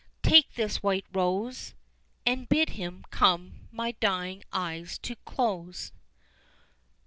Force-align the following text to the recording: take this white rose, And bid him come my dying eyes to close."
take 0.23 0.55
this 0.55 0.81
white 0.81 1.05
rose, 1.13 1.75
And 2.25 2.49
bid 2.49 2.69
him 2.71 3.03
come 3.11 3.67
my 3.71 3.91
dying 3.99 4.41
eyes 4.51 4.97
to 4.97 5.15
close." 5.25 5.91